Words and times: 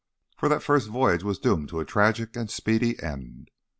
For 0.35 0.49
that 0.49 0.63
first 0.63 0.89
voyage 0.89 1.21
was 1.23 1.37
doomed 1.37 1.69
to 1.69 1.79
a 1.79 1.85
tragic 1.85 2.35
and 2.35 2.49
speedy 2.49 2.99
end. 3.03 3.51